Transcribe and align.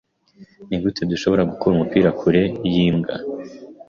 Nigute 0.67 1.01
dushobora 1.11 1.47
gukura 1.51 1.73
umupira 1.75 2.09
kure 2.19 2.43
yimbwa? 2.73 3.15